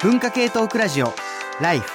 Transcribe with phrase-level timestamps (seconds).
[0.00, 1.12] 文化系トークラジオ
[1.60, 1.90] ライフ。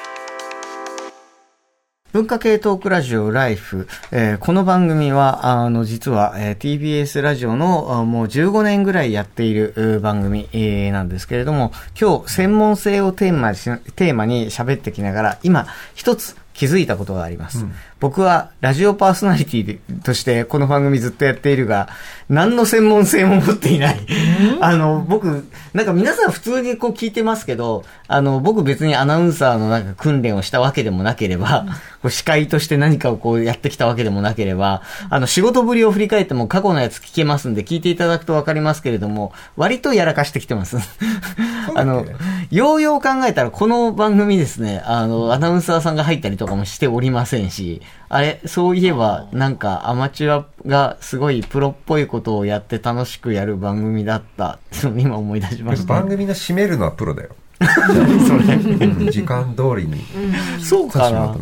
[2.11, 15.65] 文化系トークラジオライフ、えー、この番組は、あの、実は、えー、TBS ラジオのもう15年ぐらいやっている番組、えー、なんですけれども、今日、専門性をテーマテーマに喋ってきながら、今、
[15.95, 17.59] 一つ気づいたことがあります。
[17.59, 21.89] うん、僕はラジオパーソナリティとしてこの番組ずっとやっているが、
[22.29, 23.99] 何の専門性も持っていない。
[24.61, 31.65] あの、僕、なんか皆さん普通にこう聞いてますけど、あの、僕別にアナウンサーのなんか訓練をしたわけでもなければ、
[32.01, 40.77] こう司会として何かをこうやってきたわけでもなければ、あの、仕事ぶりを振り返っても過去のやつ聞けますんで、聞いていただくとわかりますけれども、割とやらかしてきてます。
[41.75, 42.05] あの、
[42.51, 54.51] ようよう考えたらこの番組ですね、あの、アナウンサーさんが入ったりとかもしておりませんし、あれ、そういえば、なんかアマチュアがすごいプロっぽいことをやって楽しくやる番組だった。
[54.51, 55.93] っ て今思い出しました。
[55.93, 57.29] 番組の締めるのはプロだよ。
[57.63, 60.03] それ、時間通りに
[60.61, 61.33] そうかな。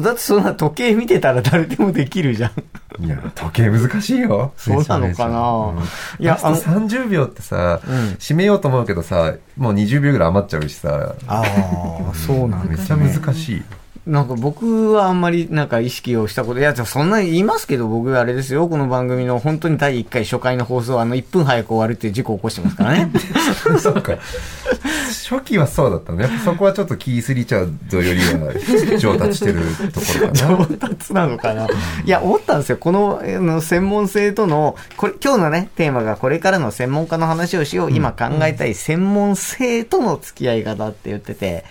[0.00, 3.04] だってそんな時計見てたら誰でもできるじゃん。
[3.04, 4.52] いや時計難しいよ。
[4.56, 5.80] そうなのかな、
[6.18, 11.14] うん、いやあの30秒ってさ、うん、締めようと思うけどさもう20秒ぐらい余っちゃうしさ。
[11.26, 13.62] ああそうなんです、ね、めっちゃ難しい
[14.06, 23.10] なんか僕はあんまりなんか意識をしたこと、いや、そんなに言いますけど、僕あれですよ、この番組の本当に第1回初回の放送、あの1分早く終わるっていう事故を起こしてますからね。
[23.78, 24.16] そうか。
[25.28, 26.28] 初期はそうだったね。
[26.44, 29.60] そこはちょっとキースリチャードよりは上達してる
[29.92, 30.66] ところかな。
[30.78, 31.66] 上達なのかな。
[31.66, 31.68] い
[32.06, 32.78] や、思ったんですよ。
[32.78, 41.64] このの専門性との、これ、今日のね、テーマがこれからの専門家の話をしよう、今考えたい専門性との付き合い方って言ってて、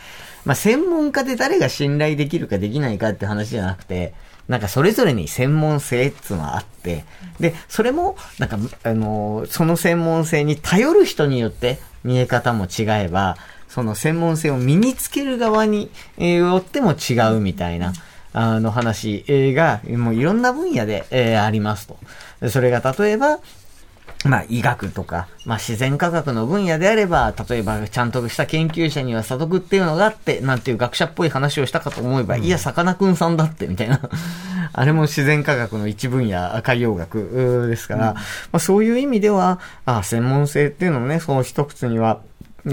[0.45, 4.13] まあ、専門家で誰が信頼できるかできないかって話じゃなくて、
[4.47, 7.05] なんかそれぞれに専門性っていうのはあって、
[7.39, 17.93] で、それも、なんか、あの、その専門性に頼る人によって見え方も違えば、その専門性を身につける側に、よっても違うみたいな、
[18.33, 19.23] あの話
[19.55, 22.49] が、もういろんな分野で、えー、ありますと。
[22.49, 23.39] それが例えば、
[24.25, 34.01] まあ、医学とか、まあ、自然科学の分野であれば、例えば、ちゃんとした研究者には査読っていうのがあって、なんていう学者っぽい話をしたかと思えば、うん、いや、さかなクンさんだって、みたいな。
[34.73, 38.21] あれも自然科学の一分野、海洋学ですから、うん、ま
[38.53, 42.19] あ、そういう意味では、あ専門性っていうのもね、その一つには、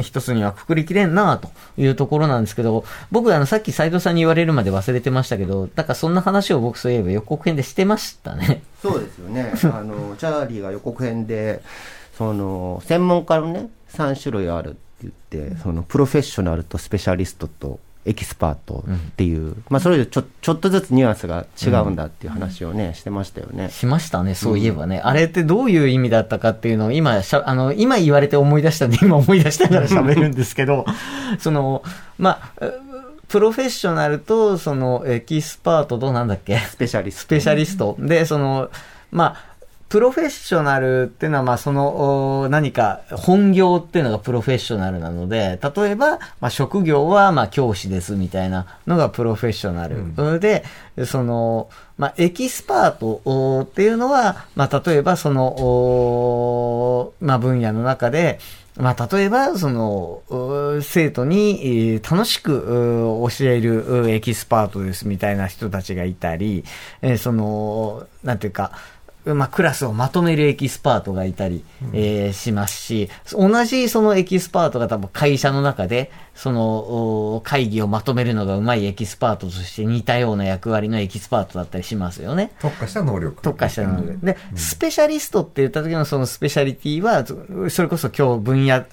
[0.03, 8.63] 一つにはくくりきれんなというところなんですけど、僕、あの、さっき斎藤さんに言われるまで忘れてましたけど、だからそんな話を僕そういえば予告編でしてましたね。
[8.83, 9.53] そうですよね。
[9.65, 11.63] あの、チャーリーが予告編で、
[12.17, 23.69] その、専門家のね、3種類あるって言って、その、プロフェッショナルとスペシャリストと、エキスパートっていう、うん、まあそれでちょちょっとずつニュアンスが違うんだっていう話をね、うん、してましたよね。
[23.71, 30.87] しましたね、そういえばね、うん、あれってどういう意味だったかっていうのを今しゃ、あの、今言われて思い出したんで、 今思い出したから喋るんですけど、
[31.41, 31.83] その、
[32.17, 32.71] まあ、
[33.27, 36.59] プロフェッショナルと、その、エキスパートとなんだっけ？
[36.59, 37.21] スペシャリスト。
[37.23, 37.97] スペシャリスト。
[37.99, 38.71] で、その、
[39.11, 39.56] まあ、
[39.89, 49.97] プロフェッショナルっていうのは、まあ、その、何か、本業っていうのがプロフェッショナルなので、例えば、まあ、職業は、まあ、教師ですみたいなのがプロフェッショナル。
[50.17, 50.65] うん、で、
[51.05, 58.41] その、まあ、エキスパートっていうのは、まあ、例えば、その、まあ、分野の中で、
[58.79, 66.65] まあ、例えば、その、生徒に楽しく教えるエキスパートですみたいな人たちがいたり、
[67.19, 68.73] その、なんていうか、
[69.35, 82.53] まあ、クラスをまとめるエキスパートがいたり、えー、しますし、同じそのエキスパートが多分会社の中で、その会議をまとめるのがうまいエキスパートとして似たような役割のエキスパートだったりしますよね。
[82.61, 83.43] 特化した能力。
[83.43, 84.19] 特化した能力。
[84.25, 87.25] で、うん、スペシャリストって言った時のそのスペシャリティは、
[87.71, 88.85] それこそ今日分野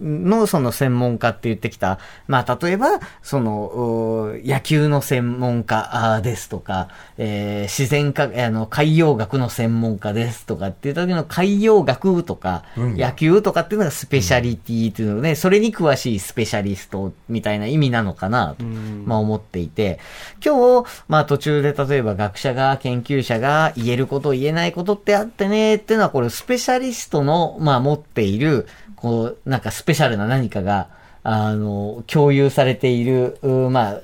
[0.00, 19.98] のその専門家って言ってきた、まあ例えば、その野球の専門家ですとか、えー、自然科、あの、海洋学の専門家ですとかって言った時の海洋学とか、野球とかっていうのがスペシャリティっていうので、それに詳しいスペシャリストみたいな意味なのかなと、まあ思っていて、
[20.44, 28.66] 今日、まあ途中で例えば学者が、研究者が言えること言えないことってあってねっていうのはこれスペシャリストの、まあ持っている、
[28.96, 30.88] こう、なんかスペシャルな何かが、
[31.22, 33.38] あの、共有されている、
[33.70, 34.00] まあ、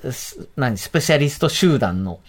[0.56, 2.20] 何、スペシャリスト集団の、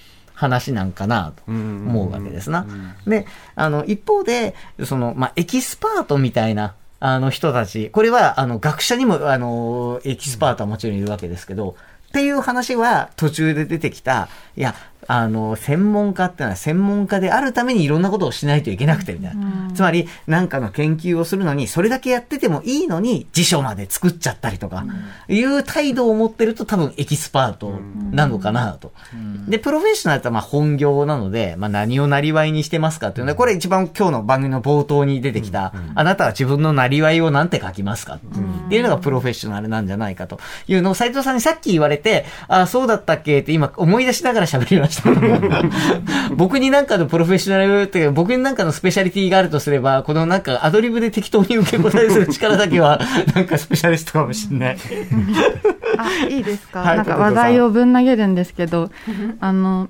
[0.41, 2.65] 話なんかなと思うわけですな。
[3.05, 4.55] で、あの、一方で、
[4.85, 6.73] その、まあ、エキスパートみたいな、
[7.03, 11.75] あの人たち、これは、あの、学者にも、あの、エキスパートはもちろんいるわけですけど、
[12.09, 14.75] っていう話は途中で出てきた、いや、
[15.13, 19.69] あの、専門家ってのは専門家であるためにいろんなことをしないといけなくてみたいな。
[19.73, 24.85] つまり、なんかの研究をするのに、それだけやっててもいいのに、辞書まで作っちゃったりとか、
[25.27, 27.73] いう態度を持ってると多分エキスパート
[28.11, 28.93] なのかなと。
[29.49, 38.19] で、プロフェッショナルってまあ本業なので、まあ何をなりわいにしてますかっていうので、これ一番今日の番組の冒頭に出てきた、あなたは自分のなりわいをなんて書きますかっ
[38.69, 45.00] ていうのがプロフェッショナルなんじゃないかというのを斉藤さんにさっき言われて、ああ、そうだったっけって今思い出しながら喋りました。
[46.35, 52.99] 僕になんかのプロフェッショナルっていうか、僕になんかのスペシャリティがあるとすれば、このなんかアドリブで適当に受け答えする力だけは、
[53.35, 54.77] なんかスペシャリストかもしれない。
[55.97, 58.91] あ、いいですか、はいなんか話題をぶん投げるんですけど、
[59.39, 59.89] あの、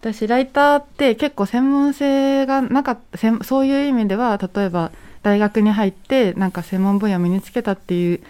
[0.00, 4.92] 私、ライターって結構専門性がなかった、専そういう意味では、例えば
[5.22, 8.20] 大学に入って、なんか専門分野を身につけたっていう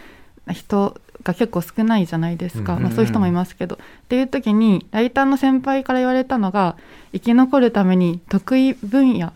[0.52, 2.74] 人が結構少ないじゃないですか。
[2.74, 3.76] うんまあそういう人もいますけど。
[3.76, 3.78] っ
[4.08, 6.76] ていう時に、ライターの先輩から言われたのが、
[7.12, 9.32] 生き残るために得意分野、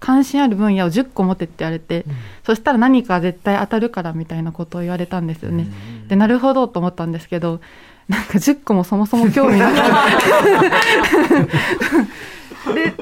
[0.00, 2.04] 関心ある分野を10個持ってって言われて、
[2.44, 5.66] そしたら何か絶対当たるからみたいなことを言われたんですよね。
[6.08, 7.60] で、なるほどと思ったんですけど、
[8.08, 9.84] なんか10個もそもそも興味なかっ
[12.64, 12.72] た。
[12.74, 12.92] で、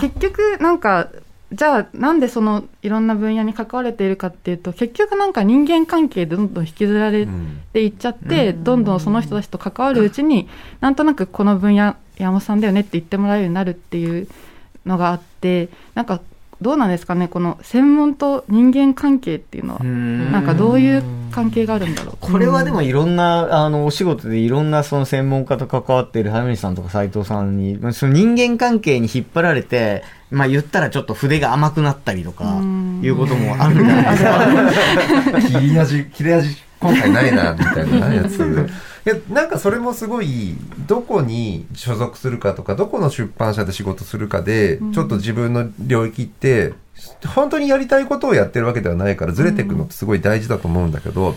[0.00, 1.08] 結局なんか、
[1.52, 7.26] じゃあなんでそのいろんな分野に関われているかっていうと、結局なんか人間関係でどんどん引きずられ
[7.72, 10.48] ていっちゃって、どんどんその人たちと関わるうちに、
[10.80, 14.28] なんとなくこの分野、山本さんだよねって言ってもらえるようになるっていう
[14.86, 16.20] のがあって、なんか
[16.60, 21.02] どうなんですかね、この専門と人間関係っていうのは、なんかどういう
[21.32, 22.16] 関係があるんだろう。
[22.20, 32.60] これはでもいろんな、あの、お仕事でいろんなその専門家と関わっている早水さんとか斉藤さんに、まあその人間関係に引っ張られて、まあ言ったらちょっと筆が甘くなったりとか、
[33.02, 35.60] いうこともあるんじゃないです か。
[35.60, 38.38] 切れ味、切れ味、今回ないな、みたいなやつ。
[39.06, 40.56] いや、なんかそれもすごい、
[40.86, 46.74] どこに所属するかとか、どこの出版社で仕事するかで、ちょっと自分の領域って、
[47.26, 51.36] 本当にやりたいことをやってるわけではないから、ずれていくのってすごい大事だと思うんだけど、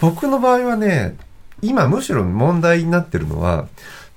[0.00, 1.16] 僕の場合はね、
[1.62, 3.66] 今むしろ問題になってるのは、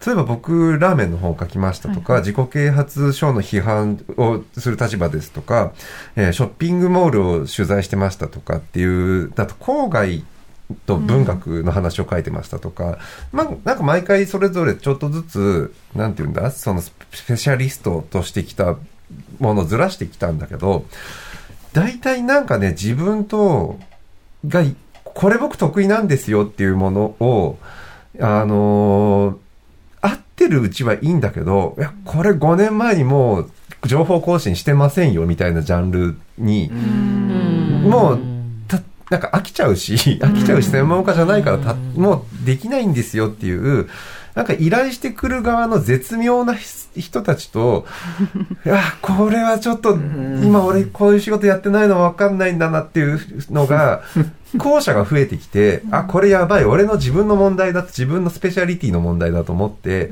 [0.05, 5.73] 例えば僕、ラーメンの本を書きましたとか、自己啓発書の批判をする立場ですとか、
[6.15, 10.23] えーショッピングモールを取材してましたとかっていう、だと郊外
[10.85, 12.99] と文学の話を書いてましたとか、
[13.31, 16.91] まあ、なんか毎回それぞれちょっとずつ、なんていうんだ、そのス
[17.27, 18.77] ペシャリストとしてきた
[19.39, 20.85] ものをずらしてきたんだけど、
[21.73, 23.79] 大体なんかね、自分と、
[24.47, 24.63] が、
[25.03, 27.57] これ僕得意なんですよっていうものを、
[28.19, 29.46] あのー合
[30.37, 33.51] ってるうちはいいんだけど、いや、これ5年前にもう
[33.87, 38.19] 情報更新してませんよみたいなジャンルに、もう、
[38.67, 38.79] た、
[39.09, 43.89] なんか飽きちゃうし、飽きちゃうし専門家じゃないからた、もうできないんですよっていう、
[44.35, 47.87] なんか依頼してくる側の絶妙なひ人たちと、
[48.63, 53.19] いや、これはちょっと、今俺こういう仕事やってないのわかんないんだなっていう
[53.49, 54.03] のが、
[54.55, 60.11] 後者が増えてきて、あ、これやばい、俺の自分の問題だと、自分のスペシャリティの問題だと思って、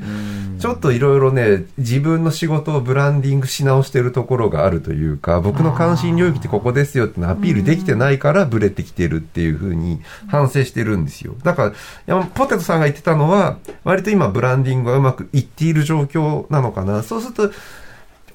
[0.58, 11.34] ちょっといろいろね、自分の仕事をブランディングし直してるところがあるというか、僕の関心領域ってここですよってのアピールできてないからブレてきてるっていうふうに反省してるんですよ。
[11.42, 11.72] だから、
[12.06, 17.02] 山ポテトさんが言ってたのは、割と今ブランディングがうまくいっている状況なのかな。
[17.02, 17.50] そうすると、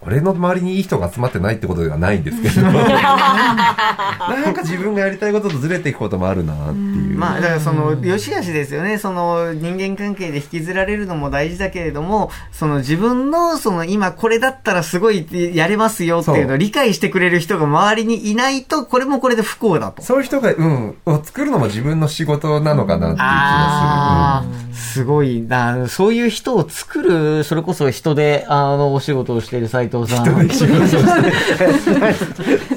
[0.04, 7.18] 俺の周りにいい人が集まってないってことではないんですけど、 なんか自分がやりたいこととずれていくこともあるなっていう。
[7.18, 8.98] まあ、だからその、よしあしですよね。
[8.98, 20.02] その、人間関係で引きずられるのも大事だけれども、その自分の、その、今これだったらすごいやれますよっていうのを理解してくれる人が周りにいないと、これもこれで不幸だと。
[20.02, 24.44] そういう人が、うん、を作るのも自分の仕事なのかなっていう気がああ、
[24.74, 25.88] すごいな。
[25.88, 30.50] そういう人を作る、それこそ人で、あの、お仕事をしている斉藤さん。
[30.50, 30.74] する。
[30.76, 30.80] うん。
[30.82, 30.88] な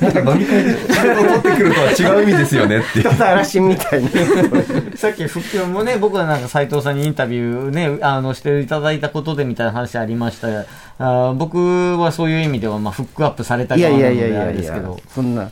[0.08, 0.88] んか飲み会で取っ
[1.42, 3.22] てくるとは違う意味ですよねっていう。
[3.22, 4.08] 嵐みたいに。
[4.96, 10.64] さっき復旧もね、僕はなんか斉藤さんにインタビューね、あの、していただいたことでみたいな話ありましたが
[10.98, 15.50] あ僕はそういう意味では、まあ、フックアップされたいや側なのであいやいやいやいやですけど。、そんな、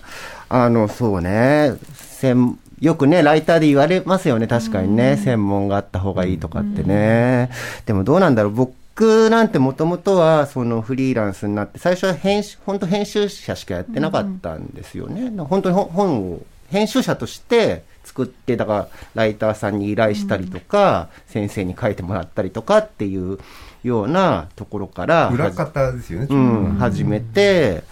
[0.49, 7.49] あの、そうね、専よくね、ライターで言われますよね、確かにね、専門があった方がいいとかってね。
[7.87, 15.31] でもどうなんだろう、僕なんてもともとは、そのフリーランスになって、最初は編集、本当編集者しかやってなかったんですよね。
[15.45, 23.39] 本当に本本を、編集者として作って、だから、ライターさんに依頼したりとか、先生に書いてもらったりとかっていう
[23.83, 26.27] ようなところから、裏方ですよね。
[26.29, 27.85] うん、始めて、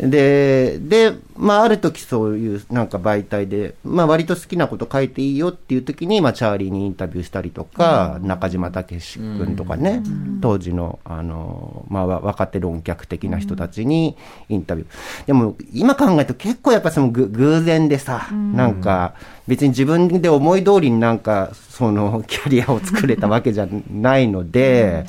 [0.00, 14.16] で、で、まあ、ある時そういうなんか媒体で、まあ、割と好きなこと書いていいよっていう時に、まあ、チャーリーにインタビューしたりとか、うん、中島武史君とかね、うん、当時の、あの、まあ、若手論客的な人たちに
[14.48, 15.26] インタビュー。
[15.26, 19.14] でも、今考えると結構やっぱその偶然でさ、うん、なんか、
[19.46, 25.04] 別に自分で思い通りになんか、その、キャリアを作れたわけじゃないので、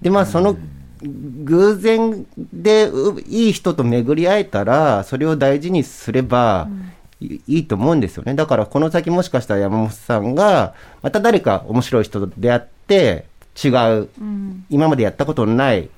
[0.00, 0.56] で、まあ、その、
[1.02, 2.90] 偶然で
[3.28, 6.68] いい人と巡り会えたら、それを大事にすれば
[7.20, 8.34] いいと思うんですよね。
[8.34, 13.26] だからこの先もしかしたら山本さんが、また誰か面白い人と出会って、
[13.62, 14.08] 違う、
[14.70, 15.90] 今までやったことのない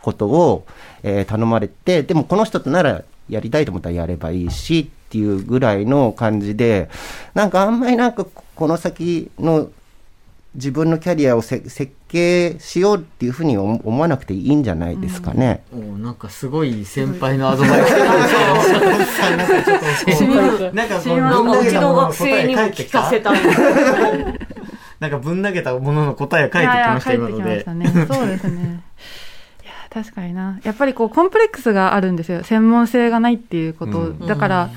[0.00, 0.66] ことを、
[1.02, 6.88] えー、頼まれて、でもこの人とならやりたいと思ったらやればいいしっていうぐらいの感じで、
[7.34, 9.70] なんかあんまりなんかこの先の
[10.54, 15.64] 自分のキャリアを設計しようっていうふうに思わなくていいんじゃないですかね。
[15.72, 23.32] うん、なんかすごい先輩のアドバイスなんかちょっと、なんかその、うちの学生にも聞かせた
[25.00, 27.64] なんかぶん投げたものの答えを書いてきました今ので。
[27.74, 28.82] ね、そうですね。
[29.64, 30.60] いや、確かにな。
[30.62, 32.44] やっぱりこう、コンプレックスがあるんですよ。
[32.44, 33.98] 専門性がないっていうこと。
[33.98, 34.70] うん、だから、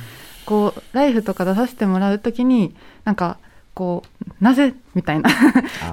[0.46, 3.38] こう、ライフとか出させてもらうときに、なんか、
[3.75, 4.74] こう、なぜ？
[4.96, 5.29] みたいな。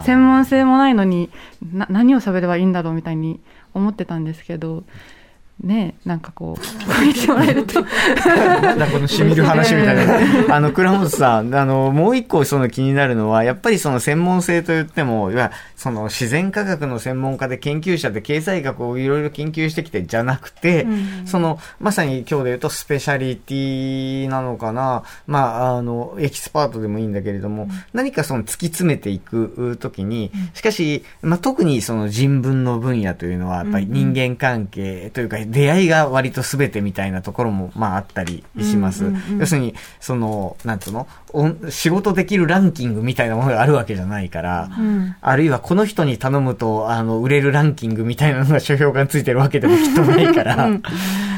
[0.03, 1.31] 専門性もないのに
[1.73, 3.41] な何を喋ればいいんだろうみたいに
[3.75, 4.85] 思ってたんですけど
[5.63, 7.81] ねなんかこう、見てもらえると。
[8.77, 10.17] なこのしみる話みたいな。
[10.55, 20.89] あの、倉本さん、あの、もう一個その気になるのは、やっぱりその専門性と言っても、いわその自然科学の専門家で研究者で経済学をいろいろ研究してきてじゃなくて、う
[21.25, 39.13] ん、その、まさに今日で言うとスペシャリティなのかな、まあ、あの、エキスパートでもいいんだけれども、うん、何かその突き詰めていくときに、しかし、まあ、特にその人文の分野というのは、やっぱり人間関係というか、出会いが割と全てみたいなところも、まああったりします。
[39.39, 41.07] 要するに、その、なんつうの？
[41.71, 50.83] 仕事できるランキングみたいなものがあるわけじゃないから、うん、あるいはこの人に頼むと、あの、売れるランキングみたいなのが書評がついてるわけでもきっとないから、うん、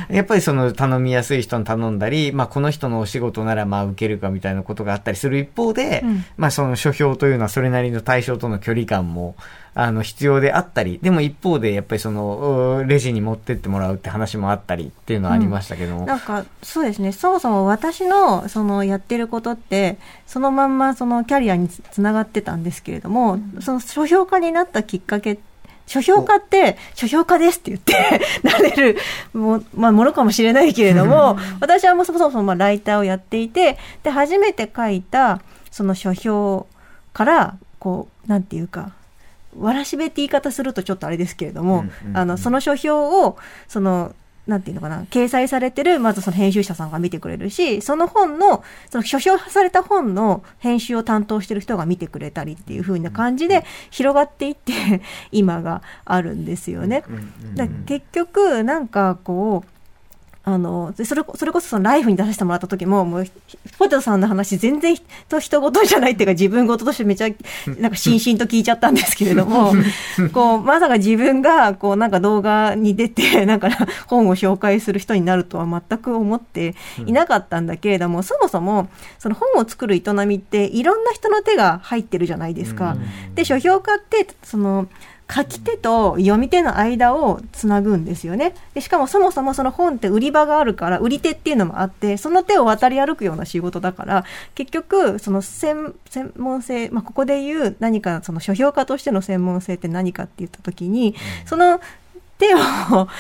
[0.08, 9.36] やっぱりその頼みやすい人に頼んだり、まあこの人のお仕事ならまあ受けるかみたいなことがあったりする一方で、うん、まあその書評というのはそれなりの対象との距離感も、
[9.76, 16.00] あの、必要であったり、でも一方で、やっぱりその、レジに持ってってもらうって話もあったりっていうのはありましたけども。
[16.00, 25.42] うん、なんか、そうですね、そもそも私の、その、やってることって、そのまんま、その、キャリアにつながってたんですけれども、うん、その、書評家になったきっかけって、
[25.86, 28.96] 書評家って、書評家ですって言って なれる
[29.34, 35.40] も,、まあ、ものかもしれないけれども、私はもうそもそもまあライターをやっていて、で、初めて書いた、
[35.70, 36.66] その書評
[37.12, 38.92] から、こう、なんていうか、
[39.58, 41.84] わらしべって言い方するとちょっとあれですけれども、
[42.14, 44.14] あの、その書評を、その、
[44.46, 54.72] なんていうのかな、掲載されてる、まずその編集者さんが見てくれるし、その本の、その書評された本の編集を担当してる人が見てくれたりっていう風な感じで広がっていって
[55.32, 57.04] 今があるんですよね。
[57.54, 59.73] だ結局、なんかこう、
[60.46, 63.26] あの、それ、それこそそのライフに出させてもらった時も、もう、
[63.78, 64.94] ポテトさんの話全然
[65.26, 67.28] と人事じゃないっていうか自分事としてめちゃ、
[67.78, 69.72] なんかしんしんと聞いちゃったんですけれども、
[70.34, 73.70] こう、まさか自分が、こう、なんか動画に出て、なんか
[74.06, 76.74] 本を紹介する人になるとは全く思って
[77.06, 82.96] いなかったんだけれども、そもそも、その本を作る営みっていろんな人の手が入ってるじゃないですか。
[83.34, 84.88] で、書評家って、その、
[85.32, 88.54] 書き手と読み手の間をつなぐんですよね。
[88.74, 101.14] でしかもそもそもその本って売り場があるから、売り手っていうのもあって、その手を渡り歩くような仕事だから、結局、その専専門性、まあ、ここで言う何かその書評家としての専門性って何かって言った時に、
[101.46, 101.80] その
[102.38, 102.58] 手を、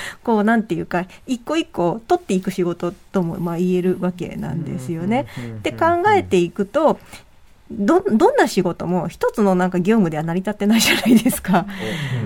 [0.22, 5.26] こう、なんていうか、一個一個取っていく仕事とも、まあ、言えるわけなんですよね。
[5.62, 6.98] で、考えていくと、
[7.70, 11.66] ど、どんな仕事も一つのなんか業務では成り立ってないじゃないですか。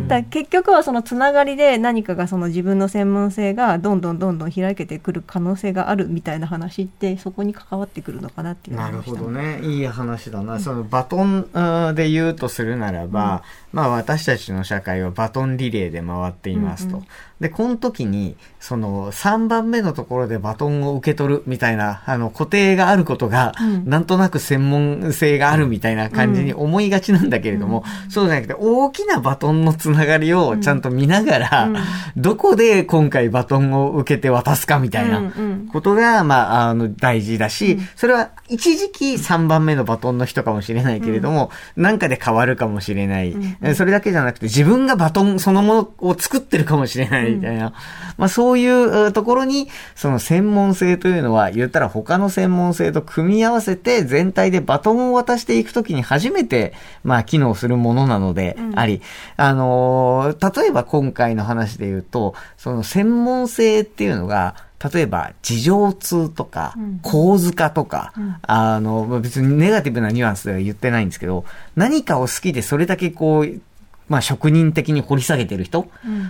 [0.09, 9.61] だ結局はそのつながりで何かがその自分の専門性がどんどんどんどん開けてくる可能性があるみたいな話ってそこに関わってくるのかなっていうなるほどね。
[9.63, 10.55] いい話だな。
[10.55, 13.43] うん、そのバトンで言うとするならば、
[13.73, 16.97] うん、まあ私たちの社会はバトンリレーで回っていますと。
[16.97, 17.07] うんうん
[17.41, 23.53] で、この時に、その、3番目のところでバトンを受け取るみたいな、あの、固定があることが、
[23.85, 31.71] なんとなく専門性性があるみたいな感じに思いがちなんだけれども、そうじゃなくて、大きなバトンのつながりをちゃんと見ながら、
[32.17, 35.33] どこで今回バトンを受けて渡すかみたいな
[35.73, 43.35] ことが、まあ、あの、大事だし、それは一時期3番目のバトンの人かもしれないけれども、なんかで変わるかもしれない。
[43.75, 47.73] それだけじゃなくて、自分がバトンそのものを作ってるかもしれないみたいな。
[48.17, 56.73] まあ、そういうところに、その専門性というのは、言ったら他の専門性と組み合わせて、全体でバトンを渡していくときに初めて、
[57.05, 59.03] まあ、機能するものなのであり、
[59.37, 64.55] あのー、例えば今回の話で言うと、その専門性っていうのが、
[64.93, 71.45] 例えば、事情通とか、構図化とか、うん、あの、別にネガティブなニュアンスでは言ってないんですけど、
[71.75, 73.61] 何かを好きでそれだけこう、
[74.09, 75.89] まあ職人的に掘り下げてる人、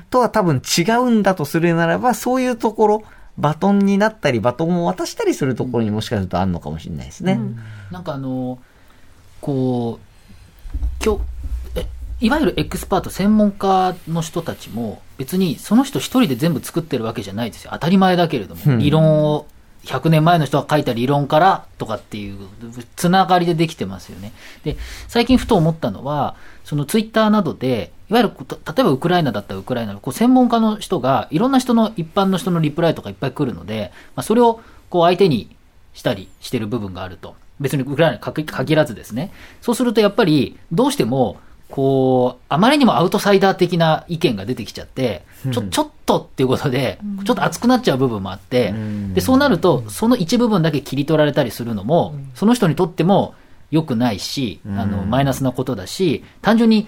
[0.09, 3.03] とは多分違うんだとするならば、そういうところ、
[3.37, 7.35] バトンになったり、バトンを渡したりするところにもしかするとあるのかもしれないですね。
[7.35, 7.59] うん、
[7.93, 8.59] なんかあの、
[9.41, 11.21] こう、今日、
[12.21, 17.71] いわゆるエクスパート、専門家の人たちも、別にその人一人で全部作ってるわけじゃないですよ。
[17.73, 19.47] 当たり前だけれども、うん、理論を
[19.85, 22.39] 100年前の人が書いた理論からとかっていう
[22.97, 24.33] つながりでできてますよね。
[24.65, 24.77] で、
[25.07, 35.55] 最近ふと思ったのは、そのツイッターなどで、いわゆる、例えばウクライナだったらウクライナのこう専門家の人が、いろんな人の、一般の人のリプライとかいっぱい来るので、まあ、それをこう相手に
[35.95, 37.37] したりしてる部分があると。
[37.61, 39.33] 別にウクライナに限らずですね。
[39.61, 41.39] そうするとやっぱり、どうしても、
[41.71, 45.23] こう、あまりにもアウトサイダー的な意見が出てきちゃって、
[45.53, 48.75] ちょ、ちょっとっていうことで、ちょっと熱くなっちゃう部分もあって、
[49.13, 53.35] で、そうなると、その一部分だけ切り取られたりするのも、その人にとっても
[53.71, 56.87] 良くないし、あの、マイナスなことだし、単純に、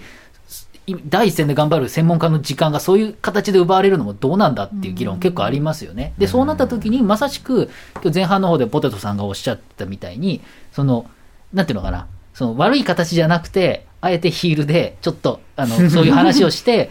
[1.07, 6.13] 第一線で頑張る専門家の時間がそういう形で奪われるのもどうなんだっていう議論結構ありますよね。
[6.17, 7.69] で、そうなった時に、まさしく、
[8.01, 11.09] 今日前半の方でポテトさんがおっしゃったみたいに、その、
[11.53, 16.89] なんていうのかな、その悪い形じゃなくて、あえてヒールで、ちょっと、あの、 そういう話をして、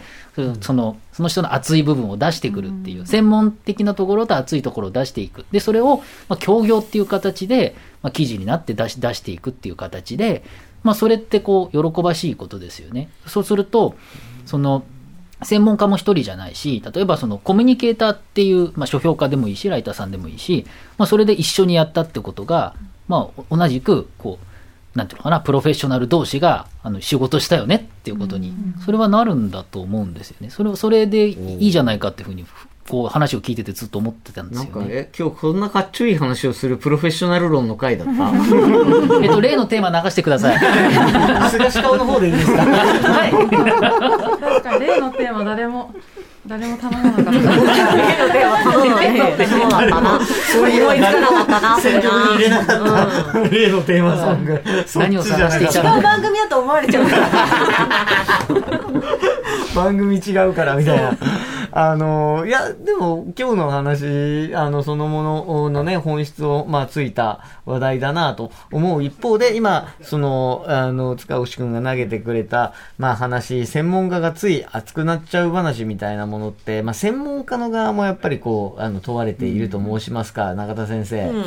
[0.61, 5.45] その、その人の熱い部分を出してくるっていう、専門的なところと熱いところを出していく。
[5.51, 5.97] で、それを、
[6.29, 10.43] まあ、協業っていう形で、まあ、記事になって出し、出していくっていう形で、
[10.83, 13.09] まあ、それってこう、喜ばしいことですよね。
[13.27, 13.95] そうすると、
[14.45, 14.83] その、
[15.43, 20.65] 専門家も一人じゃないし、例えばそのコミュニケーターっていう、まあ、書評家でもいいし、ライターさんでもいいし、
[20.97, 22.75] まあ、それで一緒にやったってことが、
[23.07, 28.53] まあ、同じく、こう、なんていうのかな、プロフェッショナル同士が、あの、仕事したよねっていうことに、
[28.85, 30.49] それはなるんだと思うんですよね。
[30.49, 32.45] それは、それでいいじゃないかっていうふうに、
[32.91, 34.69] こう話を聞いててずっと思ってたんですよね。
[34.75, 38.11] なんかえ、今日こんなかっちょいい話をするプロフェッショナル論の回だった？
[39.23, 40.59] えっと、例のテーマ流してください。
[41.49, 42.61] 菅氏顔の方でいいですか？
[42.63, 43.31] はい。
[43.31, 43.47] 確
[44.61, 45.93] かに例のテーマ誰も。
[46.47, 47.31] 誰も頼まなかった。
[47.31, 48.87] 例のテーマ頼ん
[49.37, 50.19] で、そうだったな。
[50.51, 52.01] そういう思いつかなかったな、それな。
[52.09, 52.67] 入れなかっ
[53.31, 53.39] た。
[53.49, 54.61] 例のテーマソング。
[54.95, 57.05] 何を探していた違う番組だと思われちゃう。
[59.75, 61.15] 番組違うから、みたいな。
[61.71, 81.29] あの、いや、でも今日の話、あの、そのもののね、本質を、まあ、ついた話題だなと思う一方で、今、その、あの、塚越くんが投げてくれた、まあ、話、専門家がつい熱くなっちゃう話みたいなものって、まあ、専門家の側もやっぱりこう、あの、問われていると申しますか、うん、中田先生。
[81.29, 81.43] うん、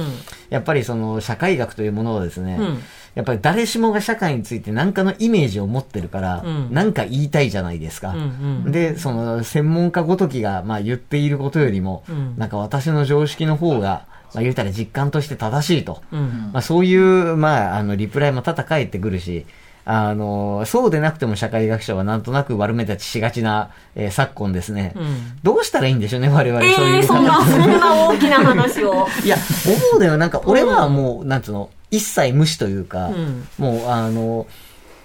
[0.51, 2.83] やっぱりその、社会学というものをですね、うん
[3.15, 8.11] やっぱり誰しもが社会について何かのイメージを持ってるから、何、うん、か言いたいじゃないですか。
[8.11, 8.21] うん
[8.67, 16.03] うん、で、その専門家ごときが、まあ言っていることよりも、うん、なんか私の常識の方が、まあ言うたら実感として正しいと。
[16.13, 19.47] うん、まあそういう、まああの、リプライも多々返ってくるし、
[19.87, 26.97] あの、そうでなくても社会学者はなんとなく悪目立ちしがちな、えー、昨今ですね、うん、どうしたらいいんでしょうね、我々、そういう。
[26.97, 29.07] えー、そんな、そんな大きな話を。
[29.25, 34.47] いや、思うのよ、なんか俺はもう、なんつうの、一切無視というか、うん、もう、あの、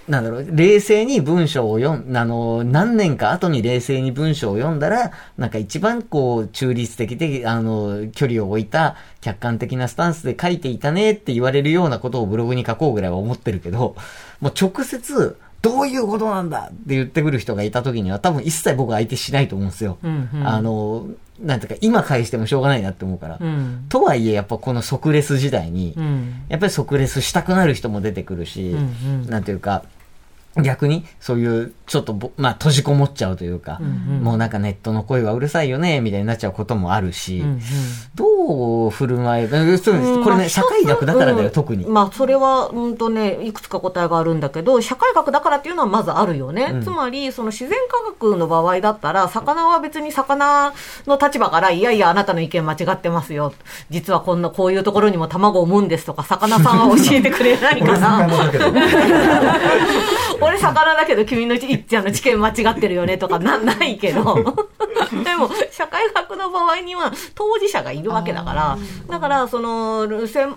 [0.09, 13.95] なんだろう、冷静に文章を読ん、あの、何年か後に冷静に文章を読んだら、なんか一番こう、中立的で、あの、距離を置いた客観的なスタンスで書いていたねって言われるようなことをブログに書こうぐらいは思ってるけど、
[14.39, 19.97] もう直接、どういうことなんだって言ってくる人がいた時には多分一切僕は相手しないと思うんですよ。
[20.01, 21.05] うんうん、あの、
[21.41, 23.37] なんていうか、今返してもしょうがないなって思うから。
[23.39, 29.83] うん、とはいえ、やっぱこの即レス時代に、うん、やっぱり即レスしたくなる人も出てくるし、うんうん、なんていうか、
[30.55, 37.43] 逆に、そういう、ちょっとぼ、まあ、閉じこもっちゃうというか、もうなんかネットの声はうるさいよね、みたいになっちゃうこともあるし、
[38.15, 41.85] どう振る舞えば、そうですこれね、社会学だからだよ、特に。
[41.85, 46.81] まあ、それは、うんとね、いくつか答えがあるんだけど、社会学だからっていうのはまずあるよね。
[46.83, 50.73] つまり、その自然科学の場合だったら、魚は別に魚
[51.05, 53.53] の立場から、いやいや、あなたの意見間違ってますよ。
[53.89, 58.27] 実はこんな、こういうところにも卵を産むんですとか、魚さんは教えてくれないかな。
[60.41, 64.35] 俺魚だけど君のいっちゃんの知見間違ってるよねとかな ないけど。
[65.23, 68.77] でも社会学の場合には当事者がいるわけだから
[69.09, 70.07] だからその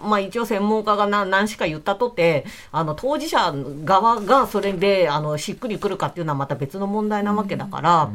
[0.02, 8.10] まあ、一応専門家が何何しか言ったとてあの当事者側がそれであのしっくりくるかっていうのはまた別の問題なわけだから。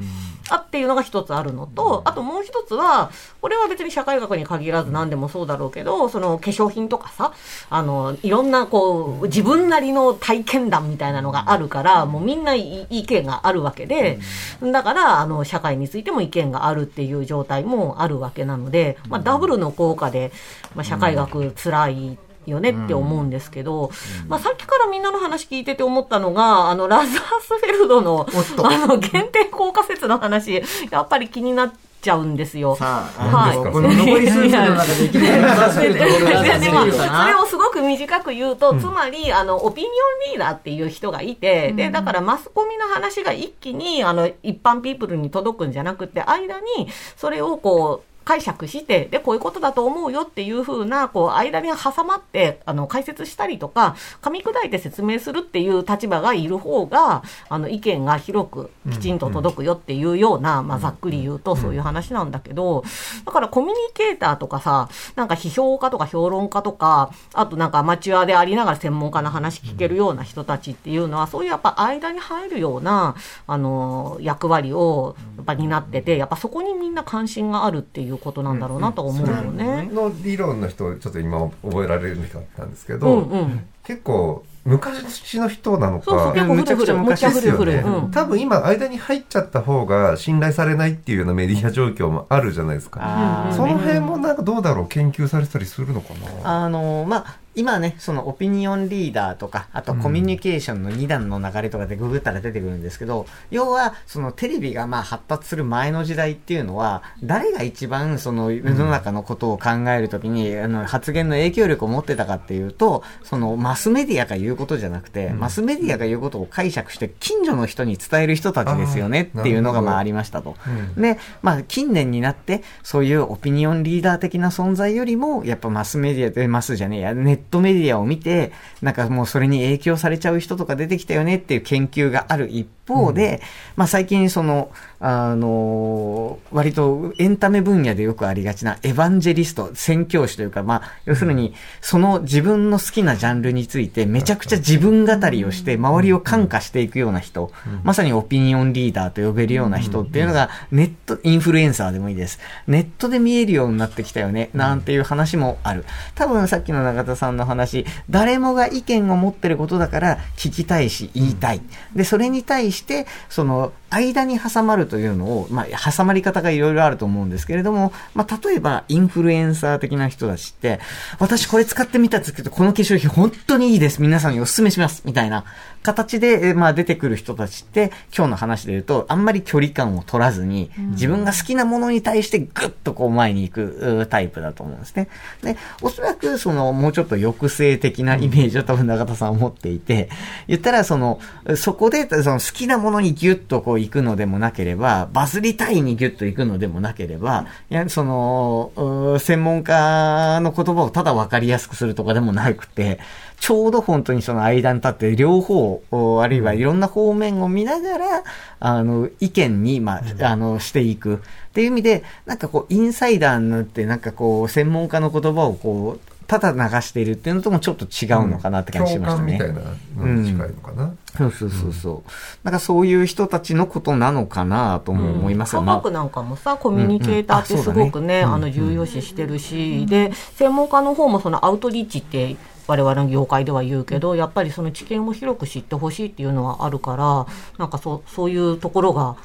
[0.49, 7.33] あっていうのが一つあるのと、あともう一つは、これは別に社会学に限らず何でもそうだろうけど、その化粧品とかさ、
[7.69, 14.19] あの、いろんなこう、自分なりの体験談みたいなのがあるから、もうみんな意見があるわけで、
[14.61, 20.31] だから、あの、社会についても意見があるっていう状態もあるわけなので、まあ、ダブルの効果で、
[20.75, 22.17] まあ、社会学辛い
[22.51, 23.91] よねって思うんですけど、
[24.27, 27.07] まあ、さっきからみんなの話聞いてて思ったのが、あの、ラザー
[27.41, 28.27] スフェルドの、
[28.63, 32.75] あの、限定効果説の話、やっぱり気になって、ちゃうんですよ。
[32.75, 39.91] さあ、はい、この残り数字の中でいきなりそれをすごく短く言うと、つまり、あの、オピニオ
[40.29, 62.83] ンリーダーっていう人がいて、で、だからマスコミの話が一気に、あの、一般ピープルに届くんじゃなくて、間に、それをこう、解釈して、で、こういうことだと思うよっていうふうな、こう、間に挟まって、あの、解説したりとか、噛み砕いて説明するっていう立場がいる方が、あの、意見が広くきちんと届くよっていうような、まあ、ざっくり言うとそういう話なんだけど、
[63.25, 73.15] だからコミュニケーターとかさ、なんか批評家とか評論家とか、あとなんかアマチュアでありながら専門家の話聞けるような人たちっていうのは、そういうやっぱ間に入るような、
[73.47, 79.89] あの、役割を、やっぱ担ってて、やっぱそこにみんな関心があるっていういうことなんだろうなと思うよね。
[79.91, 93.49] の理論の人ちょっと今覚えられるかったんですけど、うんうん、結構昔の人なのか、そうそう結構古い昔ですよね、うん、多分今間に入っちゃった方が信頼されないっていうようなメディア状況もあるじゃないですか。
[93.55, 96.65] その辺もなんかどうだろう研究されたりするのかな？
[96.65, 120.57] あのまあ今ね、そのオピニオンリーダーとか、あとコミュニケーションの2段の流れとかでググったら出てくるんですけど、要は、そのテレビがまあ発達する前の時代っていうのは、誰が一番その世の中のことを考えるときに、あの発言の影響力を持ってたかっていうと、そのマスメディアが言うことじゃなくて、マスメディアが言うことを解釈して近所の人に伝える人たちですよねっていうのがまあありましたと。
[120.97, 133.39] で、まあ近年になって、そういうオピニオンリーダー的な存在よりも、やっぱマスメディアで、マスじゃねえや、ネットメディアを見て、なんかもうそれに影響されちゃう人とか出てきたよねっていう研究がある一方で、うん、
[133.77, 147.51] まあ最近その、あの、割とエンタメ分野でよくありがちなエヴァンジェリスト、宣教師というか、まあ、要するに、その自分の好きなジャンルについてめちゃくちゃ自分語りをして周りを感化していくような人、
[147.83, 152.39] まさにオピニオンリーダーと呼べるような人っていうのが、ネット、インフルエンサーでもいいです。
[152.67, 155.85] ネットで見えるようになってきたよね、なんていう話もある。
[156.15, 161.61] 多分さっきの永田さんの話、誰もが意見を持ってることだから聞きたいし言いたい。
[161.95, 170.79] で、それに対して、してその間に挟まるというのを、まあ、挟まり方がいろいろあると思うんですけれども、まあ、例えば、インフルエンサー的な人たちって、
[171.19, 174.01] 私これ使ってみたんですけど、この化粧品本当にいいです。
[174.01, 175.03] 皆さんにお勧めします。
[175.05, 175.45] みたいな
[175.83, 185.07] 形で、まあ、出てくる人たちって、今日の話で言うと、あんまり距離感を取らずに、自分が好きなものに対してぐっとこう前に行くタイプだと思うんですね。
[185.41, 190.09] で、おそらく、その、もうちょっと抑制的なイメージを多分永田さんは持っていて、
[190.47, 191.19] 言ったら、その、
[191.55, 202.99] そこで、その好きなものにギュッとこう行くのでもなければ、バズりたいにギュッと行くのでもなければ、いや、その、専門家の言葉をただ分かりやすくするとかでもなくて、
[203.39, 205.81] ちょうど本当にその間に立って両方、
[206.21, 208.23] あるいはいろんな方面を見ながら、
[208.59, 211.15] あの、意見に、まあ、あの、していく。
[211.15, 211.19] っ
[211.53, 219.33] ていう意味で、なんかこう、インサイダーになって、なんかこう、専門家の言葉をこう、ただ流しているっていうのともちょっと違うのかなって感じしましたね。
[219.33, 219.61] みたいな
[219.97, 220.83] のに近いのかな。
[220.83, 222.11] うん、そうそうそうそう。
[222.43, 225.55] なんかそういう人たちのことなのかなとも思います。
[225.55, 232.35] が、うん、科学なんかもさ、コミュニケーターってすごくね、あの、重要視してるし、で、専門家の方もそのアウトリーチって
[232.67, 237.25] 我々の業界では言うけど、やっぱりその知見を広く知ってほしいっていうのはあるから、
[237.57, 239.15] なんかそそういうところが、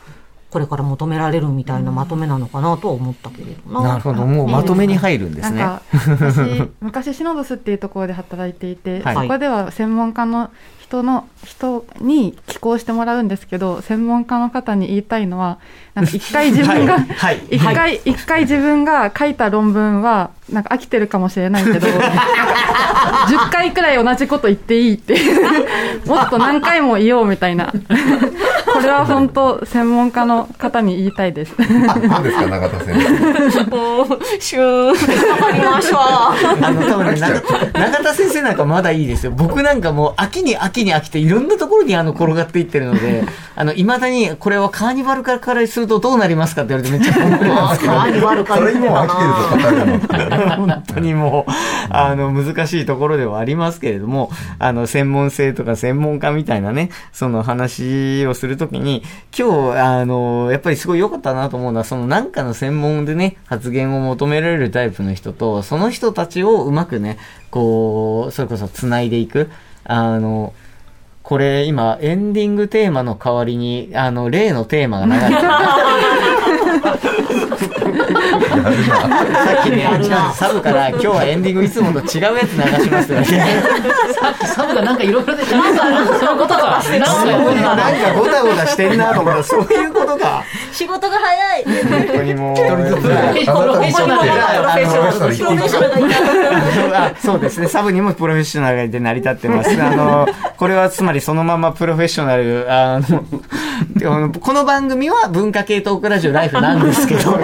[0.53, 3.89] これから求められるみたいなまとめなのかなと思ったけれどな。
[3.89, 5.65] なるほど、もうまとめに入るんですね。
[6.21, 15.59] 昔、昔シノドスっていうところで働いていて、はい、そこでは専門家の人の人に寄稿してもらうんですけど専門家の方に言いたいのは
[15.95, 17.41] なんか一回自分が、はい。
[17.51, 25.17] 一回、一回自分が書いた論文はなんか飽きてるかもしれないけど 10回くらい同じこと言っていいって
[26.05, 27.73] もっと何回も言おうみたいな。
[28.72, 32.95] これは本当専門家の方に言いたいですどうですか、永田先
[33.51, 33.65] 生？
[33.65, 34.07] もう、
[34.41, 36.67] シューン、わかりました。
[36.67, 39.33] あの、多分永田先生なんかまだいいですよ。
[39.33, 48.01] 僕なんかもう秋に秋に飽きていろんなところにあの転がっていってるので、あの、未だにこれはカーニバル化からするとどうなりますかって言われてめっちゃ困るんですけど。
[48.01, 50.39] あ、に悪かそ言ってたれにもう飽きてるぞ、な。
[50.39, 50.73] 語るの。
[50.73, 51.53] 本当にもう、
[51.91, 59.03] あの、難しいところではありますけれども、あの、専門性とか専門家みたいなね、その話をすると時に、
[59.37, 67.19] 今日、あの、やっぱりすごい良かったなと思うのは、そのなんかの専門でね、発言を求められるタイプの人と、その人たちをうまくね、
[67.51, 69.51] こう、それこそ繋いでいく。
[69.85, 70.55] あの、
[71.23, 75.49] これ今、エンディングテーマの代わりに、あの、例のテーマが流れてる。
[78.53, 79.89] さっきね、
[80.35, 83.25] サブから今日はエンディングいつもと違うやつ流しますよね。
[83.25, 85.83] さっきサブがなんかいろいろで、なんか、
[86.19, 86.83] そういうことか。
[86.83, 90.45] なんかごたごたしてんなと思ったら、そういうことか。
[90.73, 91.65] 仕事が早い。
[91.65, 92.57] 本当にもう。
[92.57, 94.33] プロフェッショナル
[97.21, 97.69] そうですね。
[97.69, 99.71] サブにもプロフェッショナルで成り立ってます。
[99.83, 103.25] あの、これはつまりそのままプロフェッショナル、あの、
[103.95, 107.39] であのこの番組は文化系トークラジオラライフなんですけど、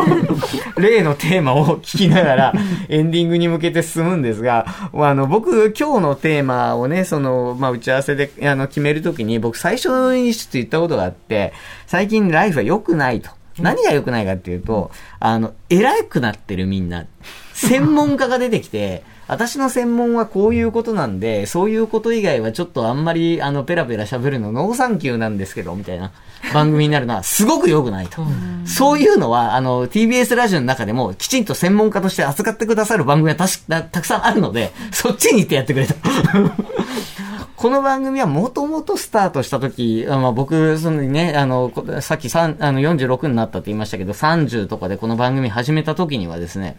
[0.76, 2.54] 例 のテーマを聞きながら
[2.88, 11.52] エンディングに向けて進むんですが、あの、僕、今日のテーマをね、その、まあ、打ち合わせで、あの、決めるときに、僕最初にちょっと言ったことがあって、
[11.86, 13.30] 最近ライフは良くないと。
[13.58, 17.06] 何が良くないかっていうと、あの、偉くなってるみんな。
[17.54, 26.12] 専門家が出てきて、私の専門はこういうことなんで、そういうこと以外はちょっとあんまり、あの、ペラペラ喋るのノーサンキューなんですけど、みたいな
[26.54, 28.22] 番組になるのは、 すごく良くないと。
[28.64, 35.94] そういうのは、あの、TBS ラジオの中でも、きちんと専門家として扱ってくださる番組はたしたたくさんあるので、そっちに行ってやってくれと。
[37.54, 46.76] この番組はもともとスタートした時、あまあ、僕、そのね、あの、こさっき3あの46になったって言いましたけど、30とかでこの番組始めた時にはですね、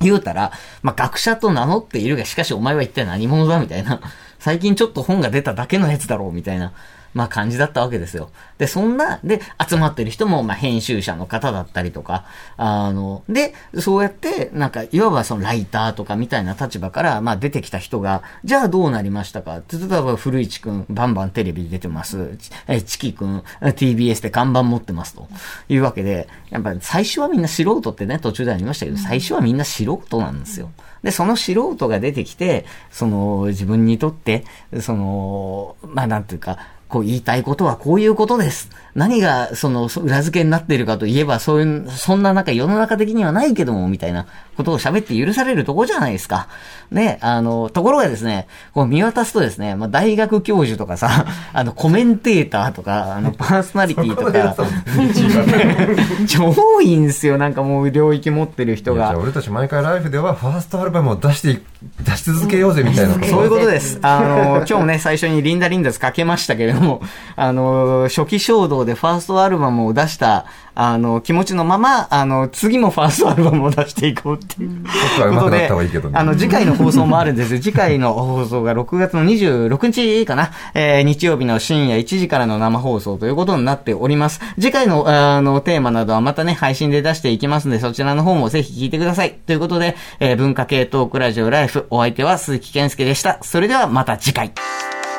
[0.00, 4.00] 言うたら、まあ、学者と名乗っているが、しかしお前は一体何者だみたいな。
[4.38, 6.72] 最近ちょっと本が出ただけのやつだろうみたいな。
[7.16, 8.28] まあ感じだったわけですよ。
[8.58, 12.26] で、そんな、で、集まってる人も、まあ編集者の方だったりとか、
[12.58, 19.56] あの、で、そうやって、なんか、いわばそのライターとかみたいな立場から、まあ出てきた人が、じゃあどうなりましたか？
[19.56, 22.36] って、例えば古市くん、バンバンテレビで出てます。
[22.36, 25.26] ちえ、チキくん、TBS で看板持ってますと
[25.70, 30.70] いうわけで、やっぱり最初はみんな素人ってね、途中でありましたけど、最初はみんな素人なんですよ。
[31.02, 34.44] で、その素人が出てきて、その、自分にとって、
[34.80, 38.70] その、まあなんていうか、こう言いたいことはこういうことです。
[38.96, 46.48] 何がそのそ裏付けになっているかといえば、そういう、そんな中世の中的にはないけども、みたいなことを喋って許されるとこじゃないですか。
[46.90, 54.56] ね、あの、ところがですね、こう見渡すとですね、まあ大学教授とかさ、 あの、コメンテーターとか、あの、パーソナリティとか、
[56.26, 57.36] 超多いんですよ。
[57.36, 59.18] なんかもう領域持ってる人がじゃあ。
[59.18, 61.60] 俺たち毎回ライフではファーストアルバムを出してい
[62.02, 63.98] 出し続けようぜみたいなそういうことです。
[64.00, 67.02] あの、今日もね、最初にリンダ・リンダスかけましたけれども、
[67.36, 77.60] あの、初期衝動でファーストアルバムを出した、あの、気持ちのまま、あの、次もファーストアルバムを出していこうっていうちょっとは上手くなった方がいいけどねあの、次回の放送もあるんですよ。
[77.60, 80.50] 次回の放送が6月の26日かな。
[80.74, 84.40] えー日曜日の深夜1時からの生放送ということになっております。
[84.56, 89.34] 次回の、あの、テーマなどはまたね、配信で出していきますので、そちらの方もぜひ聞いてください。
[89.46, 93.38] ということで、えー文化系トークラジオライフ、お相手は鈴木健介でした。
[93.42, 94.52] それではまた次回。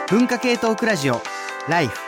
[0.09, 1.19] 文化系トークラジオ
[1.67, 2.06] ライフ。